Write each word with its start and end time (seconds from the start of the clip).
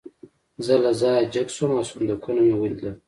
زه 0.65 0.73
له 0.83 0.91
ځایه 1.01 1.23
جګ 1.33 1.47
شوم 1.55 1.71
او 1.77 1.83
صندوقونه 1.89 2.41
مې 2.45 2.55
ولیدل 2.57 2.95